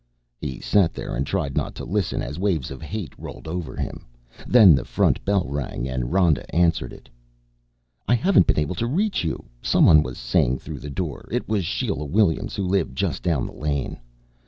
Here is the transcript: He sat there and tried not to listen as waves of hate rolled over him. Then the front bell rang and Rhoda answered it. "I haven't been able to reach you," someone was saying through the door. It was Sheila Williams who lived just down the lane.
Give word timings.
He 0.39 0.59
sat 0.59 0.93
there 0.95 1.15
and 1.15 1.27
tried 1.27 1.55
not 1.55 1.75
to 1.75 1.85
listen 1.85 2.23
as 2.23 2.39
waves 2.39 2.71
of 2.71 2.81
hate 2.81 3.13
rolled 3.19 3.47
over 3.47 3.75
him. 3.75 4.07
Then 4.47 4.73
the 4.73 4.83
front 4.83 5.23
bell 5.23 5.45
rang 5.47 5.87
and 5.87 6.11
Rhoda 6.11 6.43
answered 6.55 6.91
it. 6.91 7.07
"I 8.07 8.15
haven't 8.15 8.47
been 8.47 8.57
able 8.57 8.73
to 8.81 8.87
reach 8.87 9.23
you," 9.23 9.45
someone 9.61 10.01
was 10.01 10.17
saying 10.17 10.57
through 10.57 10.79
the 10.79 10.89
door. 10.89 11.29
It 11.31 11.47
was 11.47 11.65
Sheila 11.65 12.05
Williams 12.05 12.55
who 12.55 12.65
lived 12.65 12.95
just 12.97 13.21
down 13.21 13.45
the 13.45 13.53
lane. 13.53 13.99